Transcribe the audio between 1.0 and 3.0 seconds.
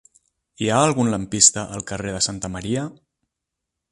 lampista al carrer de Santa Maria?